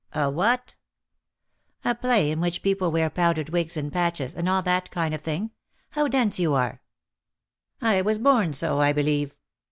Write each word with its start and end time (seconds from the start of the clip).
'^'' 0.13 0.19
A 0.25 0.31
what 0.31 0.77
?""A 1.85 1.93
play 1.93 2.31
in 2.31 2.41
which 2.41 2.55
the 2.55 2.61
people 2.61 2.89
wear 2.89 3.07
powdered 3.07 3.49
wigs 3.51 3.77
and 3.77 3.93
patches, 3.93 4.33
and 4.33 4.49
all 4.49 4.63
that 4.63 4.89
kind 4.89 5.13
of 5.13 5.21
thing. 5.21 5.51
How 5.91 6.07
dense 6.07 6.39
you 6.39 6.55
are."" 6.55 6.81
I 7.83 8.01
was 8.01 8.17
born 8.17 8.53
so, 8.53 8.79
I 8.81 8.93
believe. 8.93 9.35